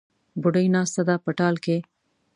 [0.41, 1.77] بوډۍ ناسته ده په ټال کې